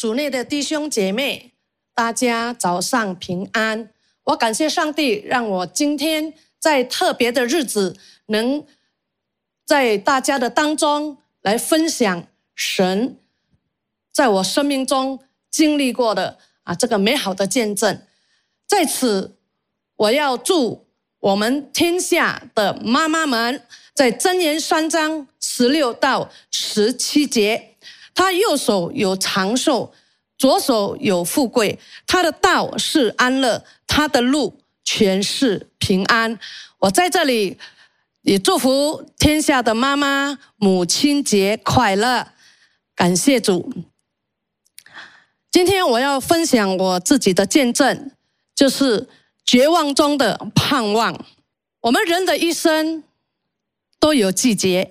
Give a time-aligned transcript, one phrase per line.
[0.00, 1.52] 主内的弟兄姐妹，
[1.94, 3.90] 大家早上平安。
[4.24, 7.94] 我感谢上帝，让我今天在特别的日子，
[8.28, 8.64] 能
[9.66, 13.18] 在大家的当中来分享神
[14.10, 18.00] 在我生命中经历过的啊这个美好的见证。
[18.66, 19.36] 在此，
[19.96, 20.86] 我要祝
[21.18, 23.62] 我们天下的妈妈们，
[23.92, 27.69] 在箴言三章十六到十七节。
[28.20, 29.90] 他右手有长寿，
[30.36, 31.78] 左手有富贵。
[32.06, 36.38] 他的道是安乐，他的路全是平安。
[36.80, 37.56] 我在这里
[38.20, 42.26] 也祝福天下的妈妈母亲节快乐，
[42.94, 43.72] 感谢主。
[45.50, 48.10] 今天我要分享我自己的见证，
[48.54, 49.08] 就是
[49.46, 51.24] 绝望中的盼望。
[51.80, 53.02] 我们人的一生
[53.98, 54.90] 都有季节。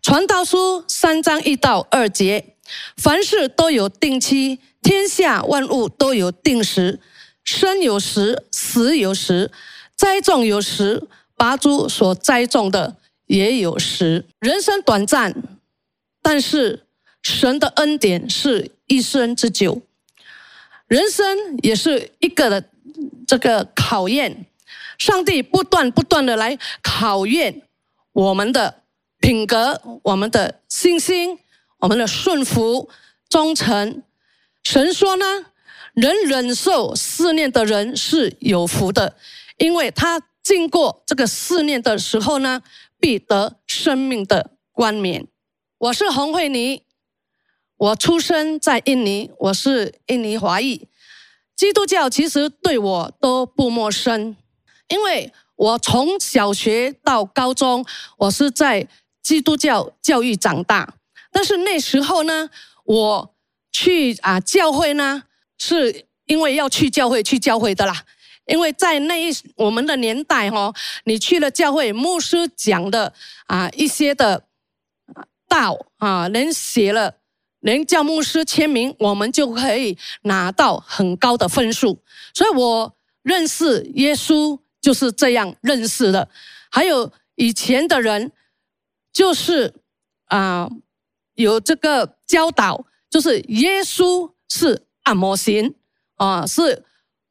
[0.00, 2.54] 传道书三章一到二节，
[2.96, 7.00] 凡事都有定期，天下万物都有定时，
[7.44, 9.50] 生有时，死有时，
[9.96, 12.96] 栽种有时，拔株所栽种的
[13.26, 14.24] 也有时。
[14.38, 15.34] 人生短暂，
[16.22, 16.86] 但是
[17.20, 19.82] 神的恩典是一生之久。
[20.86, 22.64] 人生也是一个的
[23.26, 24.46] 这个考验，
[24.96, 27.62] 上帝不断不断的来考验
[28.12, 28.82] 我们的。
[29.20, 31.38] 品格，我们的信心，
[31.78, 32.88] 我们的顺服、
[33.28, 34.02] 忠诚。
[34.62, 35.24] 神说呢，
[35.94, 37.64] 能忍受思念的。
[37.64, 39.16] 人是有福的，
[39.58, 41.98] 因为他经过这个思念的。
[41.98, 42.62] 时候呢，
[42.98, 44.52] 必得生命的。
[44.72, 45.26] 冠冕。
[45.78, 46.84] 我是洪慧妮，
[47.76, 50.86] 我出生在印尼，我是印尼华裔。
[51.56, 54.36] 基督教其实对我都不陌生，
[54.88, 57.84] 因为我从小学到高中，
[58.18, 58.86] 我是在。
[59.22, 60.94] 基督教教育长大，
[61.30, 62.48] 但是那时候呢，
[62.84, 63.34] 我
[63.70, 65.24] 去啊教会呢，
[65.58, 68.04] 是因为要去教会去教会的啦。
[68.46, 70.72] 因为在那一我们的年代哈，
[71.04, 73.12] 你去了教会，牧师讲的
[73.46, 74.44] 啊一些的
[75.46, 77.16] 道啊，能写了，
[77.60, 81.98] 能叫牧师签名，我们就可以拿到很高的分数。
[82.32, 86.26] 所以我认识耶稣就是这样认识的。
[86.70, 88.32] 还有以前的人。
[89.18, 89.74] 就是
[90.26, 90.70] 啊，
[91.34, 95.74] 有这个教导，就是耶稣是按摩型
[96.14, 96.84] 啊，是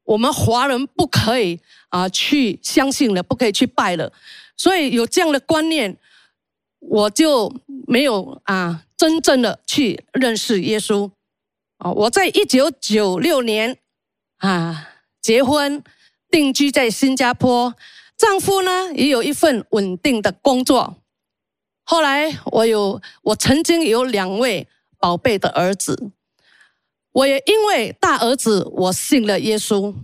[0.04, 4.12] 我们华人不可以啊去相信的，不可以去拜的。
[4.58, 5.98] 所以有这样的观念，
[6.80, 7.56] 我就
[7.88, 11.10] 没有啊真正的去认识耶稣
[11.78, 11.90] 啊。
[11.90, 13.78] 我在一九九六年
[14.40, 14.90] 啊
[15.22, 15.82] 结婚，
[16.30, 17.74] 定居在新加坡，
[18.18, 20.98] 丈夫呢也有一份稳定的工作。
[21.90, 24.68] 后来我有，我曾经有两位
[25.00, 26.12] 宝贝的儿子，
[27.14, 29.96] 我也因为大儿子我信了耶稣，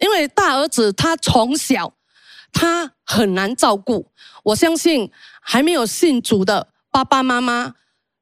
[0.00, 1.94] 因为大儿子他从小
[2.52, 4.10] 他很难照顾，
[4.42, 5.08] 我相信
[5.40, 7.76] 还没有信主的爸爸妈妈，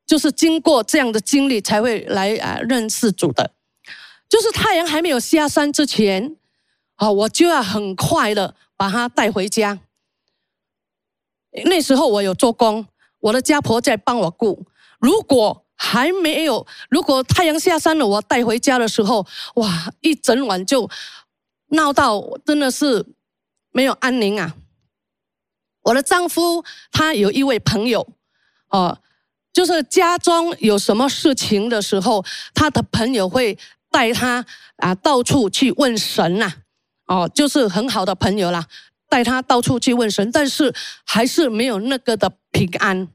[0.07, 3.53] 就是经过这样的经历才会来啊认识主的，
[4.29, 6.37] 就是太阳还没有下山之前，
[6.97, 9.79] 啊我就要很快的把他带回家，
[11.65, 12.87] 那时候我有做工。
[13.21, 14.67] 我的家婆在帮我顾。
[14.99, 19.25] 如果还没有，如果太阳下山了，我带回家的时候，
[19.55, 20.91] 哇，一整晚就
[21.69, 23.07] 闹到真的是
[23.71, 24.57] 没有安宁啊！
[25.83, 28.07] 我的丈夫他有一位朋友，
[28.71, 28.99] 哦，
[29.53, 33.57] 就是家中有什么事情的时候，他的朋友会
[33.91, 34.45] 带他
[34.79, 36.53] 啊到处去问神呐，
[37.07, 38.67] 哦，就是很好的朋友啦。
[39.09, 40.75] 带他到处去问神，但是
[41.05, 43.09] 还是没有那个的平安。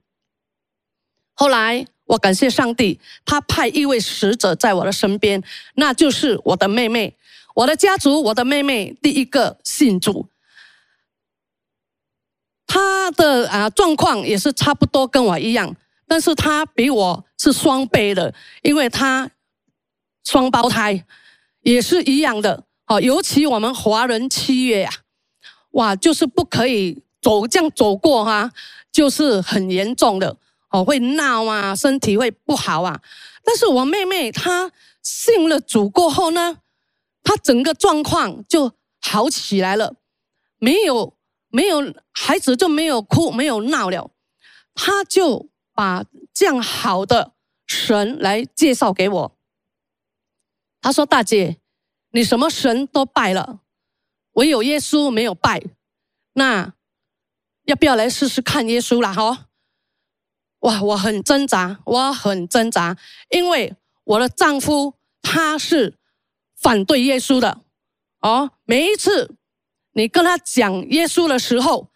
[1.33, 5.41] 后来我感谢上帝，他派一位使者在我的身边，
[5.75, 7.15] 那就是我的妹妹，
[7.55, 10.27] 我的家族，我的妹妹第一个信主。
[12.65, 15.75] 她的啊状况也是差不多跟我一样，
[16.07, 18.33] 但是她比我是双倍的，
[18.63, 19.29] 因为她
[20.23, 21.05] 双胞胎，
[21.61, 22.63] 也是一样的。
[22.85, 24.89] 好，尤其我们华人七月呀。
[25.73, 28.51] 哇，就是不可以走这样走过哈，
[28.91, 30.37] 就是很严重的
[30.69, 33.01] 哦，会闹啊，身体会不好啊。
[33.43, 34.71] 但是我妹妹她
[35.01, 36.59] 信了主过后呢，
[37.23, 38.71] 她整个状况就
[39.01, 39.95] 好起来了，
[40.59, 41.15] 没有
[41.49, 44.11] 没有孩子就没有哭没有闹了，
[44.75, 47.33] 她就把这样好的
[47.65, 49.37] 神来介绍给我。
[50.81, 51.57] 她说：“大姐，
[52.11, 53.61] 你什么神都拜了。”
[54.33, 55.61] 唯有耶稣没有拜，
[56.33, 56.73] 那
[57.65, 59.13] 要不要来试试看耶稣啦？
[59.13, 59.47] 哈，
[60.59, 62.97] 哇，我很挣扎，我很挣扎，
[63.29, 65.97] 因为我的丈夫他是
[66.55, 67.61] 反对耶稣的
[68.19, 68.51] 哦。
[68.65, 69.35] 每一次
[69.93, 71.89] 你跟他讲耶稣的时候，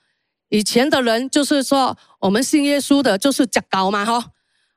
[0.50, 4.32] 以前的人就是说，我们信耶稣的就是假高嘛，哈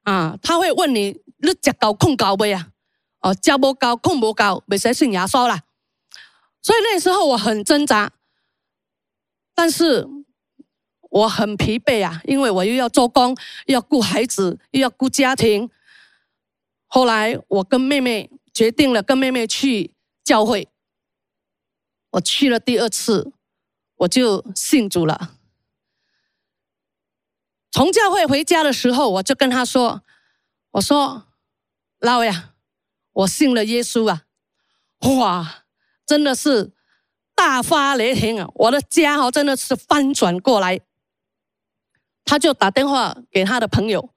[0.04, 2.68] 啊，他会问你，你假高控高不呀？
[3.20, 5.60] 哦，假不高控不高，没谁信耶稣啦。
[6.62, 8.12] 所以那时候我很挣扎，
[9.54, 10.06] 但是
[11.10, 13.36] 我很疲惫啊，因为我又要做工，
[13.66, 15.70] 又要顾孩子，又要顾家庭。
[16.86, 20.68] 后来我跟妹妹决定了，跟妹妹去教会。
[22.10, 23.32] 我去了第二次，
[23.96, 25.36] 我就信主了。
[27.70, 30.02] 从教会回家的时候，我就跟他说
[30.72, 31.28] ：“我说，
[32.00, 32.54] 老呀，
[33.12, 34.24] 我信了耶稣啊！
[35.18, 35.64] 哇，
[36.10, 36.72] 真的是
[37.36, 38.50] 大发雷霆啊！
[38.56, 40.80] 我的家哦，真的是翻转过来。”
[42.26, 44.12] 他就打电话给他的朋友，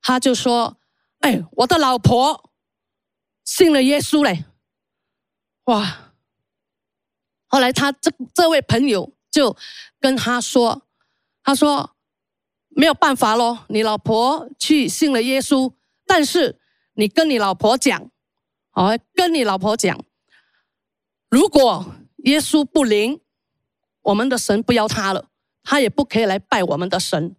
[0.00, 0.78] 他就说
[1.18, 2.52] ：“哎，我的老婆
[3.44, 4.44] 信了耶稣嘞！”
[5.66, 6.12] 哇！
[7.48, 9.56] 后来他这这位朋友就
[9.98, 10.86] 跟他说
[11.42, 11.90] ：“他说。”
[12.76, 15.72] 没有办法咯，你老婆去信了耶稣，
[16.06, 16.60] 但是
[16.94, 18.10] 你跟你老婆讲，
[18.72, 19.96] 哦，跟你老婆讲，
[21.34, 23.20] 如果耶稣不灵，
[24.02, 25.28] 我们的神不要他了，
[25.64, 27.34] 他也不可以来拜我们的神。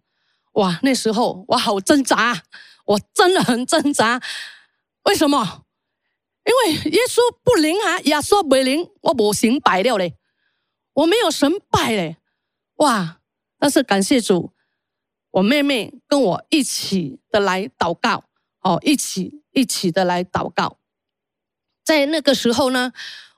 [0.52, 2.42] 哇，那时候我好挣扎，
[2.84, 4.20] 我真的很挣扎。
[5.04, 5.64] 为什么？
[6.44, 10.14] 因为耶稣不灵啊，耶稣不灵，我不行拜了嘞，
[10.92, 12.18] 我没有神拜嘞。
[12.74, 13.20] 哇，
[13.58, 14.52] 但是感谢主。
[15.30, 18.24] 我妹妹跟我一起的来祷告，
[18.60, 20.76] 哦，一起一起的来祷告。
[21.82, 22.92] 在那个时候呢，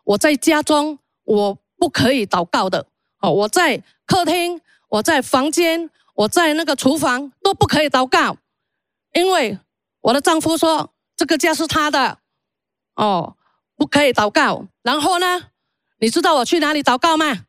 [0.09, 2.87] 我在家中我不可以祷告的，
[3.21, 4.59] 哦，我在客厅，
[4.89, 8.39] 我在房间，我在那个厨房都不可以祷告，
[9.13, 9.59] 因为
[10.01, 12.19] 我的丈夫说这个家是他的，
[12.95, 13.37] 哦，
[13.77, 14.67] 不可以祷告。
[14.83, 15.51] 然后呢，
[15.99, 17.45] 你知道我去哪里祷告吗？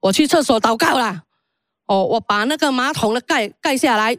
[0.00, 1.24] 我去厕所祷告了。
[1.86, 4.18] 哦，我把那个马桶的盖盖下来。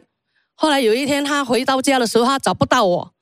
[0.54, 3.14] 后来有一天他回到家的时候，他找不到我，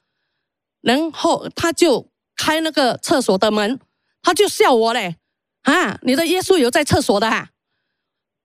[0.81, 3.79] 然后他就开那个厕所的门，
[4.23, 5.17] 他就笑我嘞，
[5.63, 7.51] 啊，你的耶稣有在厕所的哈。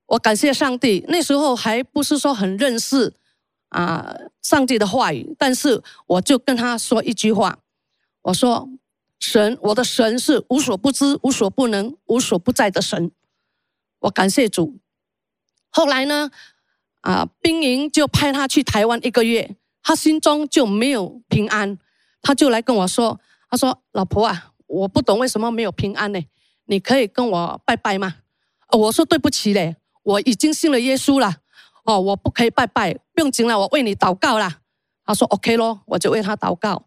[0.07, 3.13] 我感谢上帝，那时候还不是说很认识
[3.69, 7.59] 啊上帝的话语，但是我就跟他说一句话，
[8.23, 8.69] 我说
[9.19, 13.11] 神，我的神是无所不知、无所不能、无所不在的神。
[13.99, 14.77] 我感谢主。
[15.69, 16.29] 后来呢，
[17.01, 21.79] 啊，兵营就派他去台湾一个月，他心中就没有平安，
[22.21, 26.19] 他就来跟我说：“他说，老婆啊，我不懂为什么没有平安呢？
[26.65, 28.15] 你可以跟我拜拜吗？”
[28.71, 31.37] 我说：“对不起嘞，我已经信了耶稣了，
[31.83, 34.61] 哦，我不可以拜拜，不用紧了，我为你祷告啦。”
[35.05, 36.85] 他说：“OK 咯，我就为他祷告。”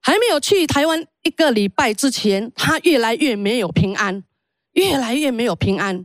[0.00, 4.22] 还没有去台湾一个礼拜之前，他越来越没有平安，
[4.72, 6.04] 越来越没有平安。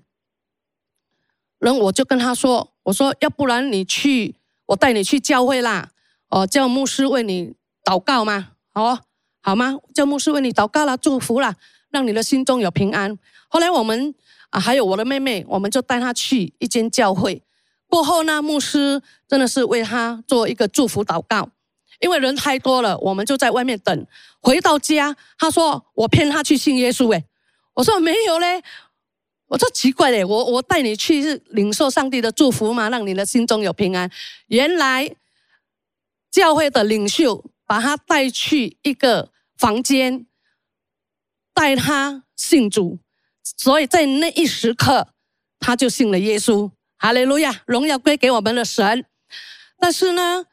[1.59, 4.35] 然后我就跟他说：“我说，要不然你去，
[4.67, 5.91] 我带你去教会啦，
[6.29, 7.53] 哦，叫牧师为你
[7.83, 8.53] 祷告吗？
[8.71, 8.97] 好，
[9.49, 9.75] 好吗？
[9.95, 11.55] 叫牧师为你祷告啦，祝福啦，
[11.89, 13.17] 让你的心中有平安。”
[13.49, 14.13] 后来我们
[14.51, 17.41] 啊，还有我的妹妹，我们就带她去一间教会。
[17.87, 21.49] 过后呢，牧师真的是为他做一个祝福祷告，
[21.99, 24.05] 因为人太多了，我们就在外面等。
[24.39, 27.25] 回到家，他说：“我骗他去信耶稣。”诶，
[27.73, 28.61] 我说：“没有嘞。”
[29.49, 32.87] 我说奇怪嘞，我我带你去是领受上帝的祝福嘛？
[32.91, 34.07] 让你的心中有平安。
[34.49, 35.09] 原来
[36.29, 40.25] 教会的领袖把他带去一个房间，
[41.53, 42.97] 带他信主，
[43.43, 45.09] 所以在那一时刻
[45.59, 46.71] 他就信了耶稣。
[46.97, 49.05] 哈利路亚，荣耀归给我们的神。
[49.77, 50.45] 但是呢，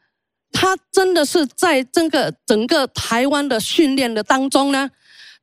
[0.51, 4.91] 他真的是在这个整个台湾的训练的当中呢，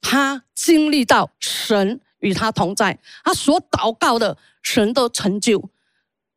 [0.01, 2.01] 他经历到神。
[2.21, 5.71] 与他同在，他所祷告的神都成就。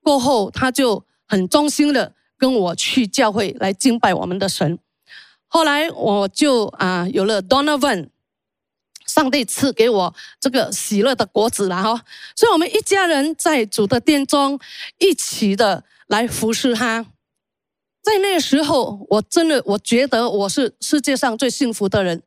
[0.03, 4.77] 过后，他就很忠心的跟我去教会来敬拜我们的神。
[5.47, 8.09] 后来，我就啊有了 Donovan，
[9.05, 12.03] 上帝赐给我这个喜乐的果子了哈。
[12.35, 14.59] 所以，我们一家人在主的殿中
[14.99, 17.05] 一起的来服侍他。
[18.01, 22.23] 在那时候，我真的我觉得我是世界上最幸福的人，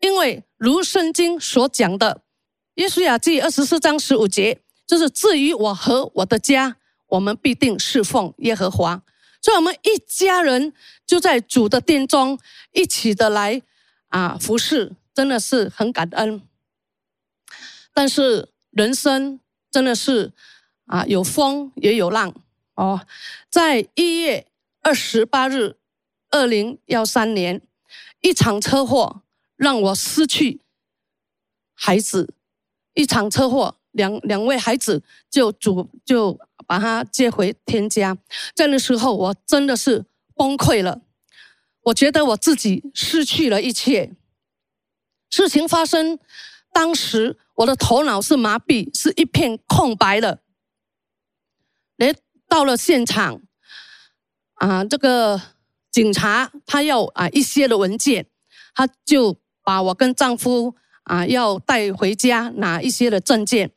[0.00, 2.22] 因为如圣经所讲的。
[2.74, 9.02] 耶稣亚记二十四章十五节，就是至于我和我的家，我们必定侍奉耶和华。
[9.46, 10.72] 所以，我们一家人
[11.06, 12.36] 就在主的殿中
[12.72, 13.62] 一起的来
[14.08, 16.42] 啊服侍，真的是很感恩。
[17.94, 19.38] 但是人生
[19.70, 20.32] 真的是
[20.86, 22.34] 啊有风也有浪
[22.74, 23.06] 哦。
[23.48, 24.48] 在一月
[24.80, 25.76] 二十八日，
[26.30, 27.62] 二零幺三年
[28.22, 29.22] 一场车祸
[29.54, 30.60] 让我失去
[31.72, 32.34] 孩子，
[32.94, 38.16] 一场车祸，两两位孩子就主就把他接回天家。
[38.54, 40.04] 在那时候，我真的是
[40.34, 41.00] 崩溃了，
[41.82, 44.14] 我觉得我自己失去了一切。
[45.30, 46.18] 事情发生
[46.72, 50.40] 当时，我的头脑是麻痹，是一片空白的。
[51.96, 52.14] 来
[52.48, 53.40] 到了现场，
[54.54, 55.40] 啊，这个。
[55.92, 58.26] 警察他要啊一些的文件，
[58.74, 63.70] 他就把我跟丈夫啊要带回家拿一些的证件。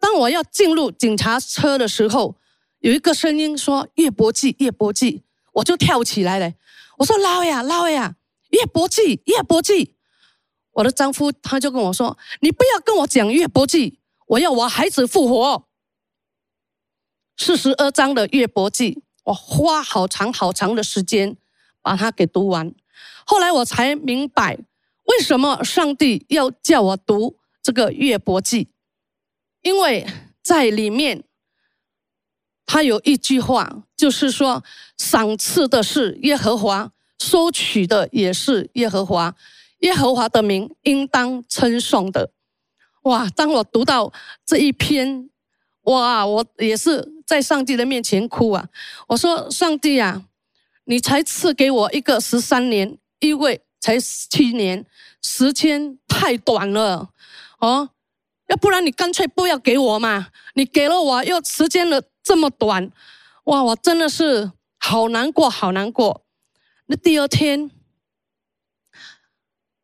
[0.00, 2.36] 当我要进入警察车的时候，
[2.80, 5.22] 有一个声音说“叶伯记，叶伯记”，
[5.54, 6.52] 我就跳起来了。
[6.98, 8.16] 我说：“老呀，老呀，
[8.50, 9.94] 叶伯记，叶伯记。”
[10.72, 15.68] 我的丈夫他就跟我说：“你不要跟我讲岳伯记，我要我孩子复活。”
[17.36, 21.36] 四十二章的岳伯记，我花好长好长的时间。
[21.82, 22.74] 把它给读完，
[23.24, 24.58] 后来我才明白
[25.04, 28.68] 为什么上帝要叫我读这个约伯记，
[29.62, 30.06] 因为
[30.42, 31.24] 在里面，
[32.66, 34.62] 他有一句话，就是说
[34.96, 39.34] 赏赐的是耶和华，收取的也是耶和华，
[39.80, 42.32] 耶和华的名应当称颂的。
[43.02, 43.28] 哇！
[43.30, 44.12] 当我读到
[44.44, 45.30] 这一篇，
[45.82, 46.26] 哇！
[46.26, 48.68] 我也是在上帝的面前哭啊！
[49.08, 50.26] 我说：上帝啊！
[50.84, 54.84] 你才赐给我一个十三年，因为才七年，
[55.22, 57.10] 时间太短了，
[57.60, 57.88] 哦，
[58.50, 60.28] 要不然你干脆不要给我嘛！
[60.54, 62.90] 你给了我又时间了这么短，
[63.44, 66.26] 哇，我真的是好难过，好难过。
[66.86, 67.70] 那第二天，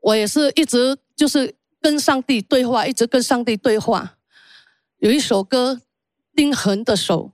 [0.00, 4.16] 我也是一直就是跟上帝对话，一直跟上帝对话。
[4.99, 5.75] 有一首歌，
[6.35, 7.30] 《丁恒的手》。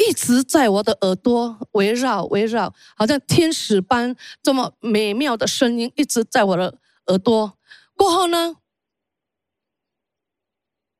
[0.00, 7.58] 一直在我的耳朵围绕围绕，好像天使般这么美妙的声音，一直在我的耳朵。
[7.96, 8.54] 过后呢，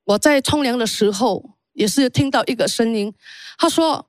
[0.08, 3.12] 我在冲凉的时候，也是听到一个声音，
[3.58, 4.08] 他说：“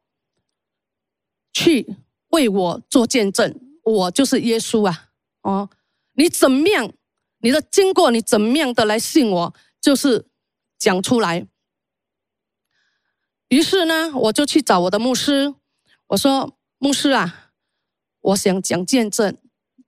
[1.51, 1.95] 去
[2.29, 3.53] 为我做见证，
[3.83, 5.09] 我就是耶稣啊！
[5.41, 5.69] 哦，
[6.13, 6.89] 你怎么样？
[7.39, 10.25] 你的经过，你怎么样的来信我，就是
[10.77, 11.45] 讲出来。”
[13.49, 15.53] 于是呢，我就去找我的牧师，
[16.07, 17.51] 我说：“牧师啊，
[18.21, 19.37] 我想讲见证，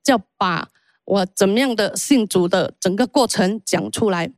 [0.08, 0.70] 要把
[1.06, 4.34] 我怎么样的信主的整个过程讲出来。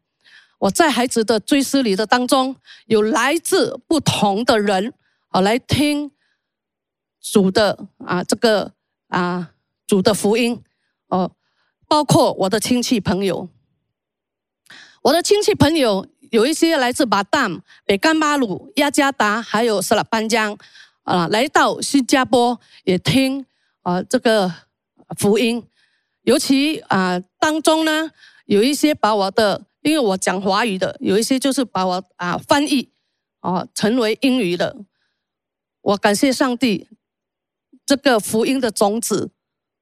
[0.64, 2.56] 我在孩子的追思礼的当中，
[2.86, 4.94] 有来自不同的人
[5.28, 6.10] 啊来听
[7.20, 8.72] 主的啊这个
[9.10, 9.52] 啊
[9.86, 10.62] 主的福音
[11.08, 11.32] 哦，
[11.88, 13.50] 包括我的亲戚朋友，
[15.02, 20.58] 我的亲戚朋友。”有一些来自巴旦、北干马鲁、雅加达，还有斯拉班江，
[21.04, 23.46] 啊，来到新加坡也听
[23.84, 24.52] 啊这个
[25.20, 25.64] 福音。
[26.24, 28.10] 尤其啊当中呢，
[28.46, 32.90] 有一些把我的，因为我讲华语的，有一些就是把我啊翻译
[33.42, 34.76] 啊成为英语的。
[35.82, 36.88] 我感谢上帝，
[37.86, 39.32] 这个福音的种子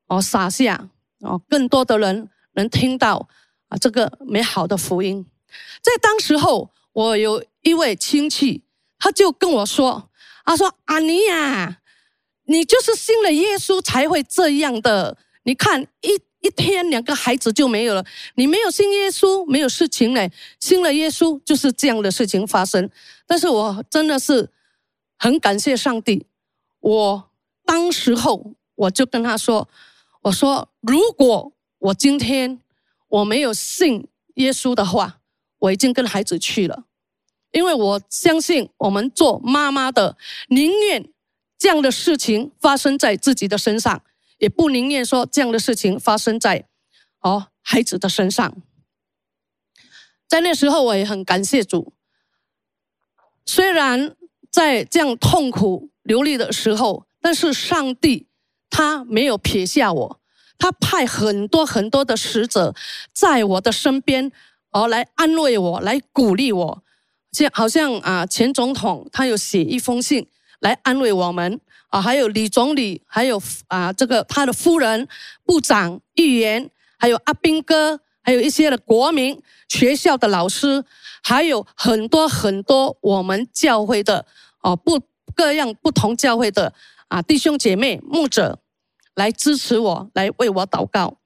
[0.07, 0.89] 哦撒下
[1.19, 3.29] 哦，更多的人能听到
[3.69, 5.25] 啊这个美好的福音。
[5.81, 8.63] 在当时候，我有一位亲戚，
[8.97, 10.09] 他就跟我说
[10.43, 11.81] ：“他说阿尼呀，
[12.45, 15.17] 你就是信了耶稣才会这样的。
[15.43, 18.05] 你看，一一天两个孩子就没有了。
[18.35, 20.27] 你没有信耶稣，没有事情嘞；
[20.59, 22.89] 信了耶稣，就是这样的事情发生。
[23.25, 24.49] 但是我真的是
[25.17, 26.25] 很感谢上帝。
[26.79, 27.29] 我
[27.65, 29.67] 当时候我就跟他说：
[30.23, 32.59] 我说，如果我今天
[33.07, 35.17] 我没有信耶稣的话。”
[35.61, 36.85] 我已经跟孩子去了，
[37.51, 40.17] 因为我相信我们做妈妈的
[40.47, 41.07] 宁愿
[41.55, 44.01] 这样的事情发生在自己的身上，
[44.41, 46.65] 也不宁愿说这样的事情发生在
[47.19, 48.57] 哦孩子的身上。
[50.27, 51.93] 在那时候，我也很感谢主。
[53.45, 54.15] 虽然
[54.49, 58.27] 在这样痛苦流离的时候，但是上帝
[58.69, 60.19] 他没有撇下我，
[60.57, 62.73] 他派很多很多的使者
[63.13, 64.31] 在我的身边。
[64.71, 66.83] 哦，来安慰我，来鼓励我，
[67.33, 70.25] 像好像啊，前总统他有写一封信
[70.61, 71.59] 来安慰我们
[71.91, 75.07] 啊，还有李总理，还有啊这个他的夫人、
[75.43, 80.83] 部长、议员，还有阿兵哥，还有一些的国民、学校的老师，
[81.21, 84.25] 还有很多很多我们教会的
[84.61, 85.01] 哦不
[85.35, 86.73] 各样不同教会的
[87.09, 88.59] 啊弟兄姐妹、牧者
[89.15, 91.17] 来支持我，来为我祷告。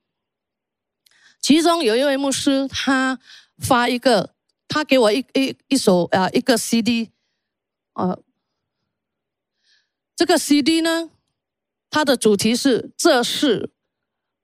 [1.39, 3.19] 其中有一位牧师，他
[3.59, 4.33] 发一个，
[4.67, 7.11] 他给我一一一首啊一个 CD，
[7.93, 8.17] 呃，
[10.15, 11.09] 这个 CD 呢，
[11.89, 13.71] 它的主题是这事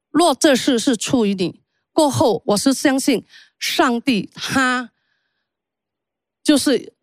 [0.10, 1.62] 若这事是出于你，
[1.94, 3.24] 过后我是相信
[3.58, 4.92] 上帝，他
[6.44, 6.94] 就是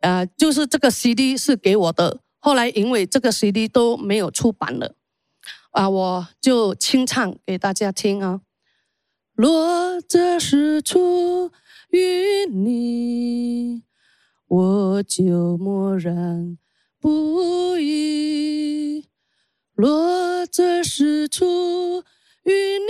[0.00, 2.20] 呃，就是这个 CD 是给我的。
[2.38, 4.94] 后来因为这个 CD 都没有出版了，
[5.72, 8.40] 啊，我就清唱给大家听啊。
[9.34, 11.52] 若这事出
[11.90, 13.82] 于你，
[14.46, 16.56] 我就默然
[17.06, 19.04] 不语；
[19.76, 22.02] 若这事出
[22.42, 22.88] 与你，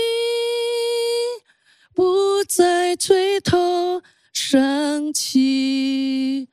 [1.94, 4.00] 不再垂头
[4.32, 6.48] 丧气。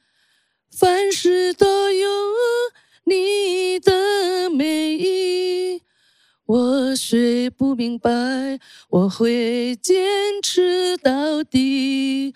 [0.77, 2.09] 凡事都有
[3.05, 5.81] 你的美意，
[6.45, 10.03] 我虽不明白，我会坚
[10.41, 12.35] 持到底。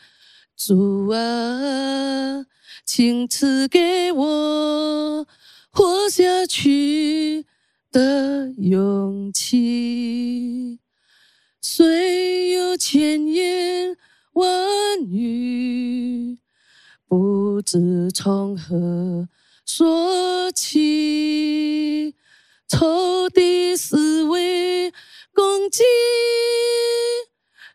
[0.55, 2.45] 主啊，
[2.87, 5.27] 请赐给我
[5.69, 7.45] 活下去。
[7.91, 10.79] 的勇气，
[11.61, 13.95] 虽有千言
[14.33, 16.37] 万语，
[17.07, 19.27] 不知从何
[19.65, 22.15] 说起。
[22.67, 24.91] 仇敌思维
[25.33, 25.83] 攻击，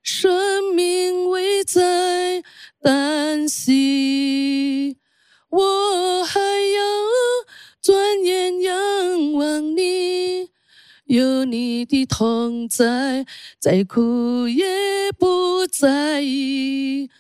[0.02, 2.42] 生命危在
[2.82, 4.98] 旦夕，
[5.52, 6.82] 我还要。
[7.82, 10.50] 转眼仰望你，
[11.06, 13.26] 有你的同在，
[13.58, 17.10] 再苦也不在意。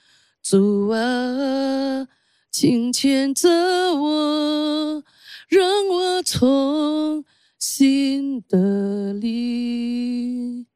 [0.40, 2.06] 主啊，
[2.48, 3.50] 请牵着
[3.92, 5.02] 我，
[5.48, 7.24] 让我重
[7.58, 10.68] 新得力。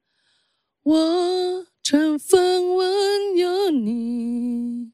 [0.82, 4.90] 我曾分问有你，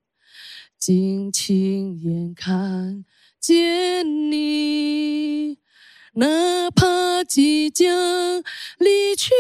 [0.84, 3.04] 竟亲眼看。
[3.38, 5.58] 见你，
[6.14, 8.42] 哪怕即将
[8.78, 9.30] 离去，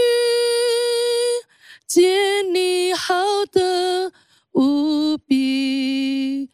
[1.84, 4.12] 见你好的
[4.52, 6.48] 无比，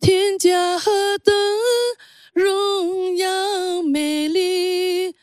[0.00, 1.34] 天价何等
[2.32, 5.16] 荣耀美丽，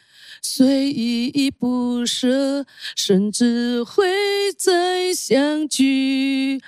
[0.44, 6.62] 虽依依不舍，甚至会再相聚，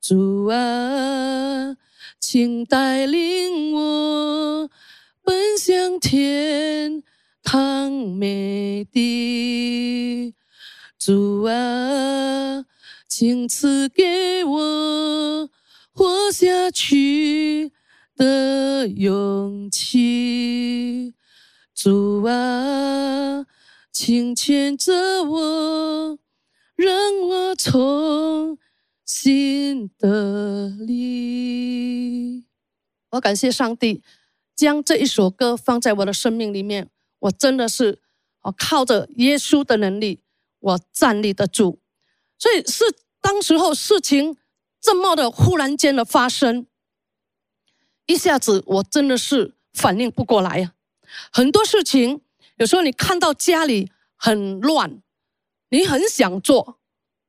[0.00, 1.76] 主啊。
[2.20, 4.70] 请带领我
[5.24, 7.02] 奔向天
[7.42, 10.34] 堂美地，
[10.98, 12.64] 主啊，
[13.08, 15.50] 请赐给我
[15.92, 17.72] 活下去
[18.14, 21.14] 的勇气，
[21.74, 23.46] 主啊，
[23.90, 26.18] 请牵着我，
[26.76, 28.58] 让我从。
[29.12, 32.44] 新的力，
[33.10, 34.04] 我感谢上帝
[34.54, 36.88] 将这一首歌放在我的生命里面。
[37.18, 38.00] 我真的是，
[38.42, 40.22] 我靠着耶稣的能力，
[40.60, 41.80] 我站立得住。
[42.38, 42.84] 所以是
[43.20, 44.36] 当时候事情
[44.80, 46.68] 这么的忽然间的发生，
[48.06, 50.74] 一下子我真的是反应不过来呀。
[51.32, 52.20] 很多事情
[52.58, 55.02] 有时候你看到家里很乱，
[55.70, 56.78] 你很想做，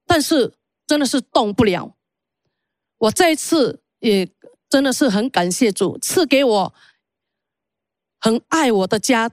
[0.05, 0.53] 但是。
[0.91, 1.95] 真的是动不了。
[2.97, 4.29] 我这一次也
[4.67, 6.73] 真的是很感谢主赐给我
[8.19, 9.31] 很爱我的家，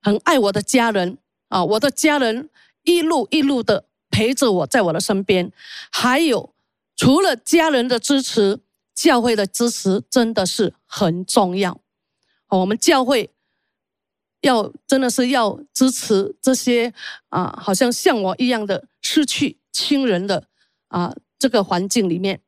[0.00, 1.62] 很爱我的家人啊！
[1.62, 2.48] 我的家人
[2.84, 5.52] 一路一路的陪着我在我的身边，
[5.92, 6.54] 还有
[6.96, 8.60] 除了家人的支持，
[8.94, 11.78] 教会的支持真的是很重要。
[12.48, 13.28] 我们教会
[14.40, 16.94] 要真的是要支持这些
[17.28, 20.48] 啊，好像像我一样的失去亲人的。
[20.96, 22.40] 啊，这个环境里面，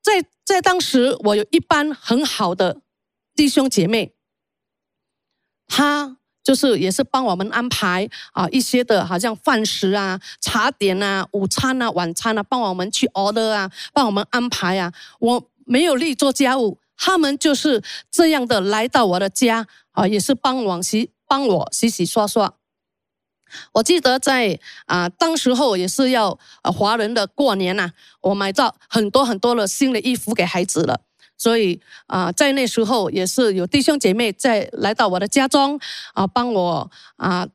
[0.00, 2.80] 在在当时，我有一班很好的
[3.34, 4.14] 弟兄姐妹，
[5.66, 14.90] 他就是也是帮我们安排啊一些的，好像饭食啊、茶点啊、午餐啊、晚餐啊，帮我们去 order 啊，帮我们安排啊。
[15.18, 22.54] 我没有力做家务，他们就是这样的来到我的家啊，也是帮我洗帮我洗洗刷刷。
[23.72, 31.00] 我记得在啊，当时候也是要华人的过年呐，我买到很多很多的新的衣服给孩子了，
[31.36, 35.78] 所以啊，在那时候也是有弟兄姐妹在来到我的家中
[36.14, 37.48] 啊，帮我啊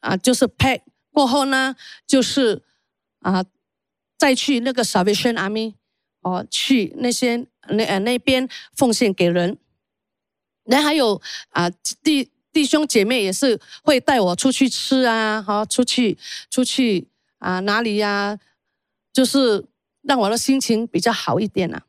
[0.00, 0.80] 啊，就是 pack
[1.12, 1.74] 过后呢，
[2.06, 2.62] 就是
[3.20, 3.44] 啊
[4.18, 5.74] 再去那个 Salvation Army
[6.20, 9.58] 哦，去那些那呃那边奉献给人，
[10.64, 11.70] 那还有啊
[12.02, 12.30] 第。
[12.52, 16.18] 弟兄姐妹也是会带我出去吃啊，好出去
[16.50, 18.38] 出去啊哪里呀？
[19.12, 19.64] 就是
[20.02, 21.80] 让我的心情比较好一点呐。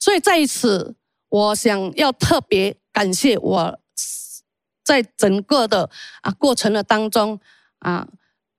[0.00, 0.94] 所以在此，
[1.28, 3.80] 我想要特别感谢我，
[4.84, 5.90] 在整个的
[6.22, 7.38] 啊过程的当中
[7.80, 8.06] 啊，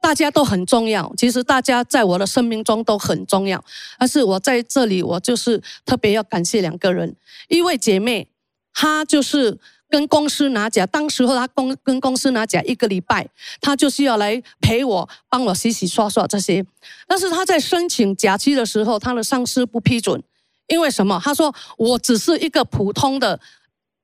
[0.01, 3.63] 大家都很重要，其实大家在我的生命中都很重要。
[3.97, 7.15] 但是我在这里，我就是特别要感谢两个人，
[7.47, 8.27] 一位姐妹，
[8.73, 9.59] 她就是
[9.89, 13.28] 跟公司拿假，当时候他公跟公司拿假一个礼拜，
[13.60, 16.65] 他就是要来陪我，帮我洗洗刷刷这些。
[17.08, 20.21] 但是他在申请假期的时候，他的上司不批准，
[20.67, 21.19] 因为什么？
[21.23, 23.39] 他说我只是一个普通的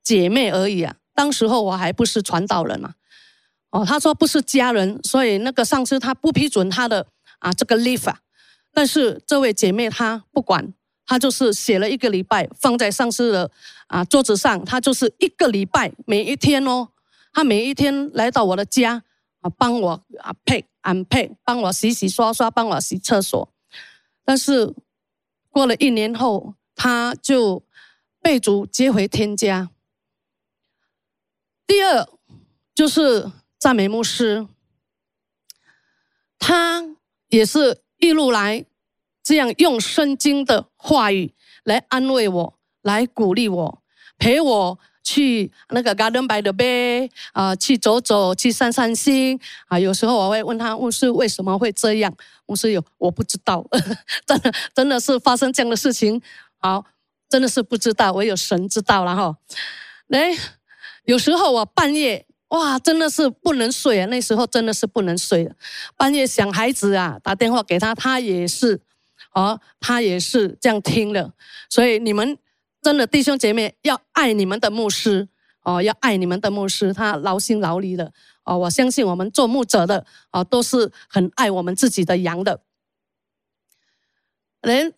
[0.04, 2.96] 姐妹而已啊，当时候我还不是传道人嘛。
[3.70, 7.06] 哦，他说不是家人，所以那个上司他不批准他的
[7.40, 8.20] 啊这个 leave 啊。
[8.74, 10.74] 但是这位姐妹她不管，
[11.06, 13.52] 他就是写了一个礼拜放在上司的
[13.88, 16.90] 啊桌子上，他就是一个礼拜每一天哦，
[17.34, 19.04] 他每一天来到我的家
[19.42, 23.54] 啊帮我啊配安配，帮我洗洗刷刷，帮我洗厕所。
[24.24, 24.74] 但是
[25.50, 27.64] 过了一年后，他就
[28.22, 29.70] 被主接回天家。
[31.66, 32.08] 第二
[32.74, 33.32] 就是。
[33.58, 34.46] 赞美牧师，
[36.38, 36.84] 他
[37.30, 38.64] 也是一路来
[39.24, 43.82] 这样用圣经的话语来安慰我，来鼓励我，
[44.20, 49.80] 陪我去那个 Garden by the Bay 啊，去走走，去散散心啊。
[49.80, 53.66] 有时候我会问他牧师为什么会这样，牧师有我不知道，
[54.28, 56.22] 真的真的是发生这样的事情，
[56.60, 56.86] 好，
[57.28, 59.36] 真的是不知道，唯有神知道了哈。
[60.08, 60.30] 来，
[61.06, 62.28] 有时候我半夜。
[62.50, 64.06] 哇，真的是不能睡啊！
[64.06, 65.52] 那时候真的是不能睡
[65.98, 68.80] 半夜想孩子啊，打电话给他，他也是，
[69.36, 71.32] 哦，他也是这样听的。
[71.70, 72.38] 所以你们
[72.82, 75.28] 真的弟兄姐妹要爱你们的牧师
[75.62, 78.12] 哦，要爱你们的牧师，他劳心劳力的
[78.44, 78.58] 哦。
[78.58, 82.62] 我相信我们做牧者的啊，都是很爱我们自己的羊的。
[84.62, 84.94] 人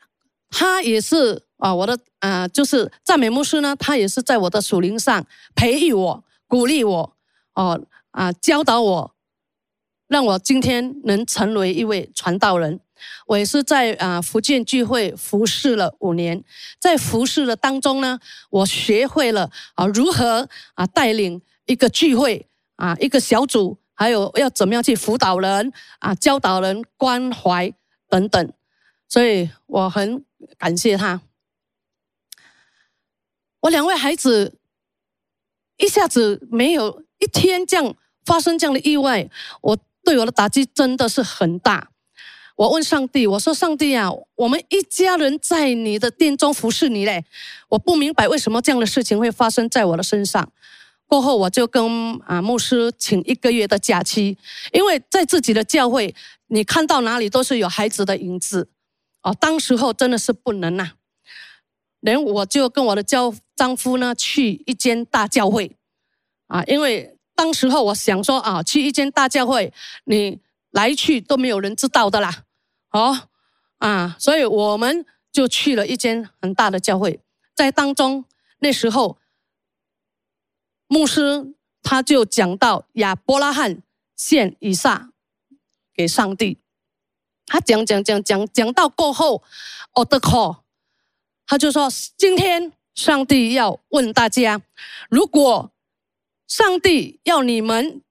[0.49, 7.17] 他也是啊，我的啊，就是赞美牧师呢，他也是在我的属灵上培育我、鼓励我。
[7.53, 9.15] 哦啊，教导我，
[10.07, 12.79] 让我今天能成为一位传道人。
[13.25, 16.43] 我也是在啊福建聚会服侍了五年，
[16.79, 27.73] 在服侍的当中呢，我学会了啊如何啊带领一个聚会啊一个小组，还有要怎么样去辅导人啊教导人关怀
[28.09, 28.53] 等等，
[29.07, 30.23] 所以我很
[30.57, 31.21] 感谢他。
[33.61, 34.57] 我两位孩子
[35.77, 37.03] 一下子没有。
[37.19, 39.27] 一天这样发生这样的意外，
[39.59, 41.89] 我对我的打击真的是很大。
[42.57, 47.23] 我问上帝，我说：“上帝啊，我们一家人在你的殿中服侍你嘞，
[47.69, 50.51] 我不明白为什么这样的事情会发生在我的身上。”
[51.05, 54.35] 过后，我就跟啊牧师请一个月的假期，
[54.73, 56.13] 因为在自己的教会，
[56.47, 58.67] 你看到哪里都是有孩子的影子
[59.21, 59.33] 哦。
[59.39, 60.93] 当时候真的是不能呐，
[61.99, 65.71] 连我就跟我的教丈夫呢去一间大教会。
[66.47, 69.71] 啊，因为当时候我想说啊，去一间大教会，
[70.05, 70.39] 你
[70.71, 72.43] 来去都没有人知道的啦，
[72.91, 73.29] 哦，
[73.77, 77.19] 啊，所以我们就去了一间很大的教会，
[77.53, 78.25] 在当中
[78.59, 79.17] 那时候，
[80.87, 83.81] 牧师他就讲到亚伯拉罕
[84.15, 85.09] 献以撒
[85.93, 86.57] 给上帝，
[87.45, 89.43] 他讲讲讲讲讲到过后，
[89.95, 90.63] 我的靠，
[91.45, 94.61] 他就说今天上帝要问大家，
[95.09, 95.71] 如果。
[96.49, 98.01] 上帝要你们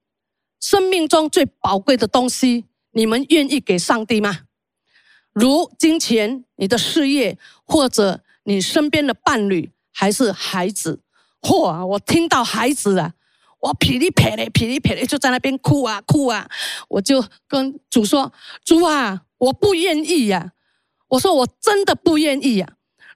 [0.60, 4.45] 生命中最宝贵的东西，你们愿意给上帝吗？
[5.38, 11.00] 如金钱、你的事业，或者你身边的伴侣，还是孩子？
[11.42, 11.84] 嚯！
[11.84, 13.12] 我听到孩子啊，
[13.60, 16.48] 我噼里啪啦、噼里啪啦就在那边哭啊哭啊！
[16.88, 18.32] 我就跟主说
[18.64, 20.52] ：“主啊，我不愿意呀！
[21.08, 22.66] 我说我真的不愿意呀！”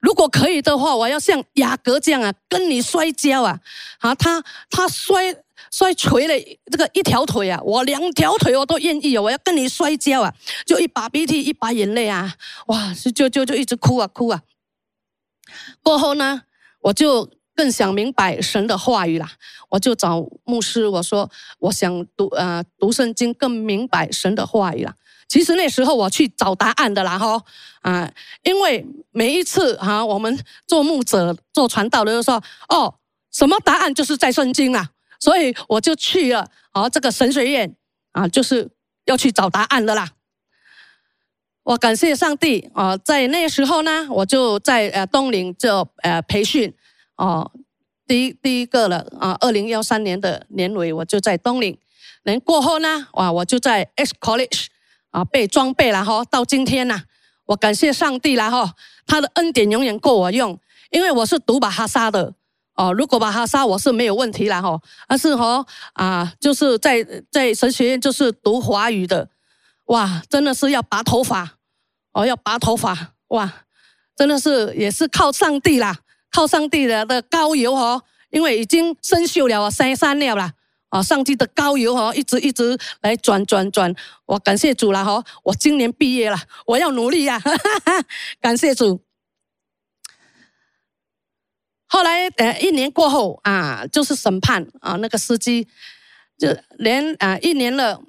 [0.02, 3.59] 如果可以的话，我要像雅各这样啊，跟你摔跤啊！
[4.00, 5.35] 啊，他他摔
[5.70, 6.35] 摔垂了
[6.70, 9.23] 这个一条腿啊，我两条腿我都愿意啊！
[9.23, 10.35] 我要跟你摔跤啊！
[10.66, 12.35] 就一把鼻涕一把眼泪啊！
[12.66, 14.42] 哇，就就就一直哭啊哭啊！
[15.83, 16.42] 过后呢，
[16.81, 19.31] 我就更想明白神的话语啦，
[19.68, 24.94] 我就找牧师，我说我想读啊读圣经，更明白神的话语啦。
[25.29, 27.40] 其实那时候我去找答案的啦，哈
[27.83, 28.11] 啊，
[28.42, 32.94] 因为每一次哈，我们做牧者、做传道的，就说哦，
[33.31, 37.76] 什么答案就是在圣经啊，所以我就去了啊，这个神学院
[38.11, 38.68] 啊，就是
[39.04, 40.11] 要去找答案的啦。
[41.62, 46.74] 我感谢上帝啊，在那时候呢，我就在呃东岭做呃培训
[47.16, 47.52] 哦，
[48.06, 51.78] 第一第一个了啊，二零幺三年的年尾我就在东岭，
[52.24, 54.66] 年过后呢，哇，我就在 S College。
[55.12, 57.02] 啊，被装备了哈，到今天呐，
[57.46, 60.56] 我感谢上帝了哈，他的恩典永远够我用，
[60.92, 62.33] 因为我是读把哈沙的
[62.80, 65.62] 哦，如果把他杀我是没有问题了哈，但是哈
[65.92, 69.28] 啊，就是在在神学院就是读华语的，
[69.88, 71.58] 哇，真的是要拔头发
[72.14, 73.52] 哦，要拔头发哇，
[74.16, 75.98] 真的是也是靠上帝啦，
[76.32, 80.54] 靠上帝的的膏油哦，因为已经生锈了啊，三三了啦。
[80.88, 83.94] 啊，上帝的高油哈，一直一直来转转转，
[84.26, 87.40] 我感谢主了哈，我今年毕业了，我要努力呀，
[88.40, 89.00] 感谢主。
[91.90, 95.66] 后来呃，一年过后啊，就是审判啊，那个司机
[96.38, 96.48] 就
[96.79, 98.00] 连啊一年了，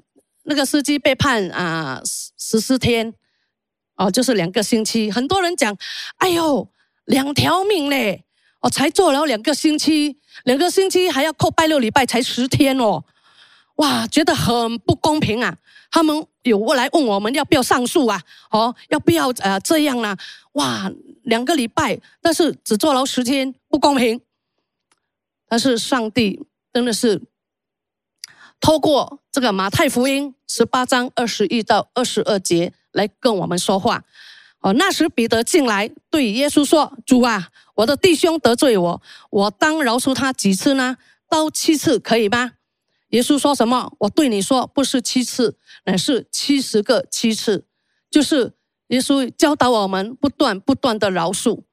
[0.44, 3.12] 那个司机被判啊十十四天，
[3.96, 5.12] 哦，就是两个星期。
[5.12, 5.76] 很多人讲，
[6.18, 6.70] 哎呦，
[7.06, 8.24] 两条命嘞。
[8.62, 13.04] 我才坐牢两个星期，两个星期还要扣拜六礼拜，才十天哦，
[13.78, 15.58] 哇，觉得很不公平啊！
[15.90, 18.22] 他们有过来问我们要不要上诉啊？
[18.52, 20.16] 哦，要不要呃这样呢？
[20.52, 20.92] 哇，
[21.24, 24.22] 两个礼拜，但是只坐牢十天，不公平。
[25.48, 27.24] 但是上帝真的是
[28.60, 34.04] 透过这个马太福音十八章二十一到二十二节来跟我们说话。
[34.60, 40.98] 哦，那时彼得进来对耶稣说：“主啊，我的弟兄得罪我，我当饶恕他几次呢？
[41.28, 42.52] 到七次可以吗？”
[43.10, 43.92] 耶稣说什么？
[44.00, 47.66] 我对你说，不是七次，乃是七十个七次。
[48.12, 48.54] 就是
[48.90, 51.64] 耶稣教导我们不断不断的饶恕。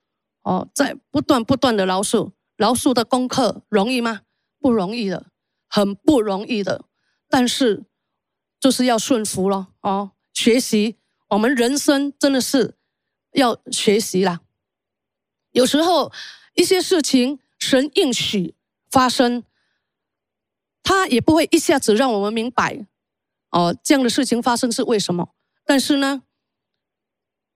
[0.48, 4.22] 哦，在不断不断的饶恕，饶恕的功课容易吗？
[4.58, 5.26] 不容易的，
[5.68, 6.84] 很不容易的。
[7.28, 7.84] 但是
[8.58, 9.68] 就是要顺服了。
[9.82, 10.96] 哦，学习，
[11.28, 12.76] 我们人生真的是。
[13.32, 14.40] 要学习啦。
[15.50, 16.10] 有时候
[16.54, 18.54] 一些事情神应许
[18.90, 19.44] 发生，
[20.82, 22.86] 他也不会一下子让我们明白
[23.50, 25.34] 哦，这样的事情发生是为什么。
[25.66, 26.22] 但是呢，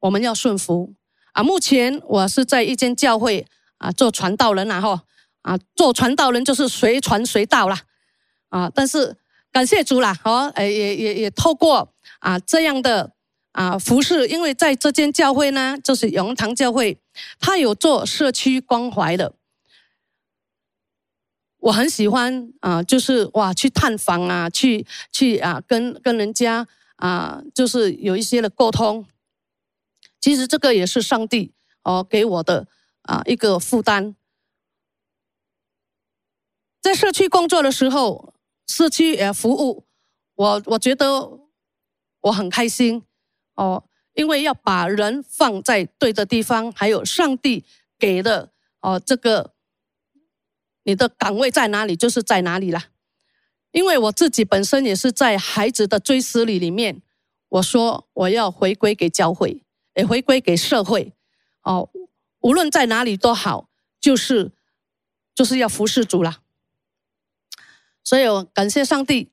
[0.00, 0.94] 我们要顺服
[1.32, 1.42] 啊。
[1.42, 3.46] 目前我是在一间教会
[3.78, 5.02] 啊做传道人啊，哈
[5.42, 7.80] 啊做传道人就是随传随到啦
[8.48, 8.70] 啊。
[8.74, 9.16] 但是
[9.50, 13.12] 感谢主啦，哦，哎也也也透过啊这样的。
[13.52, 16.98] 啊，服饰，因为在这间教会呢，就是永堂教会，
[17.38, 19.34] 他有做社区关怀的。
[21.58, 26.66] 我很喜欢啊，就是哇，去探访啊，去去啊，跟跟人家
[26.96, 29.04] 啊，就是有一些的沟通。
[30.22, 32.66] 其实这个也是上帝哦给我的
[33.02, 34.16] 啊一个负担。
[36.80, 38.34] 在社区工作的时候，
[38.66, 39.86] 社区呃服务，
[40.34, 41.40] 我我觉得
[42.22, 43.04] 我很开心。
[43.54, 47.64] 哦，因为要把人放在对的地方，还有上帝
[47.98, 49.54] 给的哦，这个
[50.84, 52.86] 你的岗位在哪里，就是在哪里啦。
[53.72, 57.02] 因为我自己本身也是在孩子的追思里里面，
[57.48, 59.62] 我说我要回归给教会，
[59.94, 61.12] 也回归给社会。
[61.62, 61.88] 哦，
[62.40, 63.68] 无论在哪里都好，
[64.00, 64.52] 就是
[65.34, 66.40] 就是要服侍主啦。
[68.04, 69.30] 所以我感谢上帝。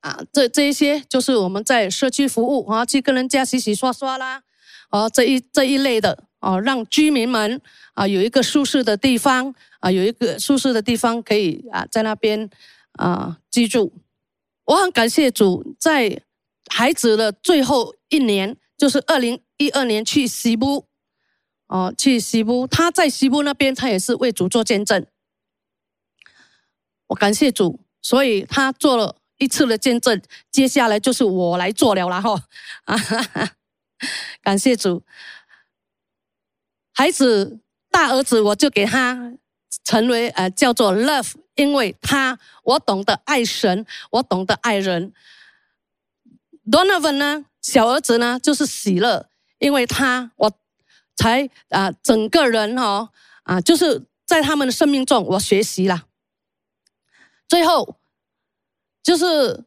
[0.00, 4.42] 啊，这这一些就是我们在社区服务啊，去跟人家洗洗刷刷啦，
[4.88, 7.60] 哦，这一这一类的哦，让居民们
[7.92, 12.48] 啊有一个舒适的地方啊，有一个舒适的地方可以啊在那边
[12.92, 13.92] 啊居住。
[14.64, 16.22] 我很感谢主，在
[16.70, 20.86] 孩子的最后一年，就是二零一二年去西部，
[21.66, 25.06] 哦，去西部，他在西部那边，他也是为主做见证。
[27.08, 29.16] 我感谢主，所以他做了。
[29.36, 30.20] 一次的见证，
[30.50, 32.44] 接下来就是我来做了啦哈
[32.84, 32.94] 啊！
[34.44, 35.02] 感谢主，
[36.92, 37.58] 孩子
[37.90, 39.32] 大儿子我就给他
[39.82, 45.14] 成为呃叫做 love，因为他我懂得爱神，我懂得爱人。
[46.70, 49.29] Donovan 呢，小儿子呢就是喜乐，
[49.60, 50.52] 因为他我
[51.14, 53.10] 才啊整个人哦
[53.44, 56.08] 啊就是在他们的生命中我学习了，
[57.46, 57.96] 最后。
[59.02, 59.64] 就是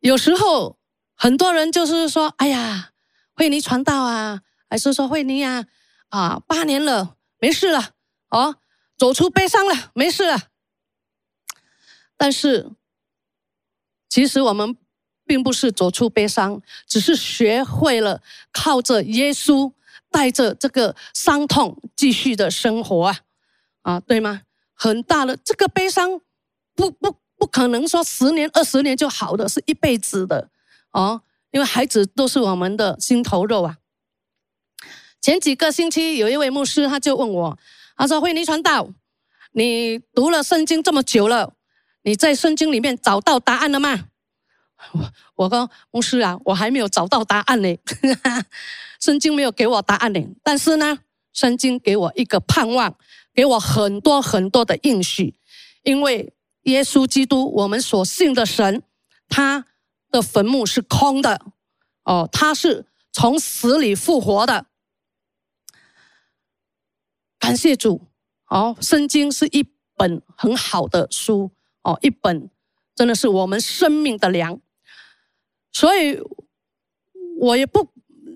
[0.00, 0.78] 有时候
[1.14, 2.92] 很多人就是说：“哎呀，
[3.32, 5.66] 惠妮传道啊，还是说惠妮呀，
[6.10, 7.94] 啊，八年了，没事了，
[8.28, 8.58] 哦，
[8.98, 10.50] 走出悲伤了，没事了。”
[12.18, 12.70] 但是
[14.10, 14.76] 其实我们
[15.30, 19.72] 并不是走出悲伤，只是学会了靠着耶稣，
[20.10, 23.20] 带着这个伤痛继续的生活啊，
[23.82, 24.42] 啊，对吗？
[24.74, 26.20] 很大的这个悲伤，
[26.74, 27.14] 不不。
[27.40, 30.50] 不可能说十年二十年就好的，是一辈子的
[30.90, 31.22] 哦。
[31.52, 33.78] 因为孩子都是我们的心头肉啊。
[35.22, 37.58] 前几个星期有一位牧师，他就问我，
[37.96, 38.90] 他说：“惠尼传道，
[39.52, 41.54] 你读了圣经这么久了，
[42.02, 44.10] 你在圣经里面找到答案了吗？”
[44.92, 47.76] 我我跟：“牧师啊，我还没有找到答案呢，
[49.00, 50.20] 圣经没有给我答案呢。
[50.42, 50.98] 但是呢，
[51.32, 52.96] 圣经给我一个盼望，
[53.34, 55.34] 给我很多很多的应许，
[55.82, 56.32] 因为。”
[56.64, 58.82] 耶稣基督，我们所信的神，
[59.30, 59.64] 他
[60.10, 61.40] 的坟墓是空的，
[62.04, 64.66] 哦，他是从死里复活的。
[67.38, 68.08] 感谢主，
[68.48, 69.66] 哦，圣经是一
[69.96, 72.50] 本很好的书，哦，一本
[72.94, 74.60] 真的是我们生命的粮。
[75.72, 76.20] 所以，
[77.38, 77.88] 我也不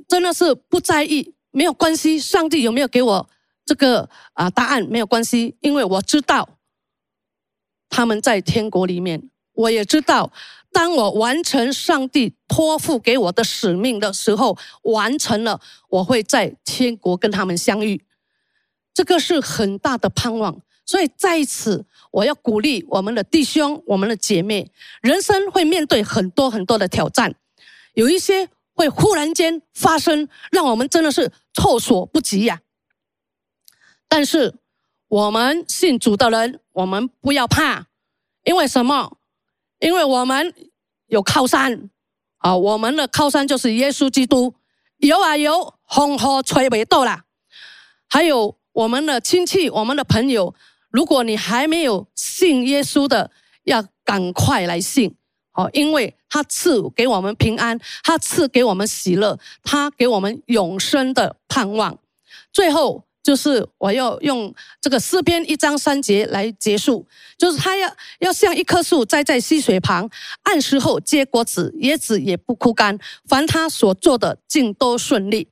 [0.08, 2.18] 真的是不在意，没有关系。
[2.18, 3.28] 上帝有没有给我
[3.64, 6.58] 这个啊答案没有关系，因为我知道
[7.88, 9.30] 他们在天国里面。
[9.52, 10.32] 我也知道，
[10.72, 18.04] 当我完成上帝托付给我的使命的时候，完成了，我会在天国跟他们相遇。
[18.92, 20.60] 这个是很大的盼望。
[20.84, 24.70] 所以在此，我要鼓励我们的弟兄、我们的姐妹，
[25.02, 27.34] 人生会面对很多很多的挑战，
[27.94, 32.60] 有一些会忽然间发生，让我们真的是措手不及呀。
[34.06, 34.54] 但是
[35.08, 37.86] 我们信主的人，我们不要怕，
[38.44, 39.18] 因为什么？
[39.80, 40.54] 因为我们
[41.06, 41.90] 有靠山
[42.38, 44.54] 啊，我们的靠山就是耶稣基督。
[44.98, 47.24] 有啊有，风和吹不到啦。
[48.08, 50.54] 还有我们的亲戚、我们的朋友。
[50.94, 53.28] 如果你还没有信耶稣的，
[53.64, 55.12] 要赶快来信
[55.54, 61.98] 哦，因为他赐给我们平安，他赐给我们喜乐，他给我们永生的盼望。
[62.52, 67.04] 最后就是我要用这个诗篇一章三节来结束，
[67.36, 70.08] 就是他要要像一棵树栽在溪水旁，
[70.44, 75.48] 按时候结果子，叶子也不枯干，凡他所做的尽都顺利。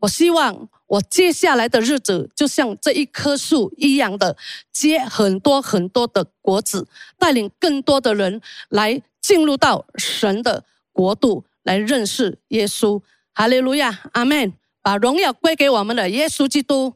[0.00, 0.68] 我希望。
[0.92, 4.36] 我接下来的日子就像这一棵树一样的
[4.70, 6.86] 结很多很多的果子，
[7.18, 13.00] 带领更多的人来进入到神的国度，来认识耶稣。
[13.32, 14.52] 哈利路亚，阿门！
[14.82, 16.92] 把荣耀归给我们的耶稣基督。